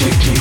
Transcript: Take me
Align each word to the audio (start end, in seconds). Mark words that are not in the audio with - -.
Take 0.00 0.32
me 0.32 0.39